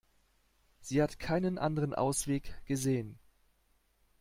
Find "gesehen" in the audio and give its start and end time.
2.65-3.19